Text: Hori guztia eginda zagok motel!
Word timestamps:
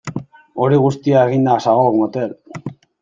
Hori 0.63 0.79
guztia 0.85 1.21
eginda 1.31 1.59
zagok 1.67 1.99
motel! 2.01 2.35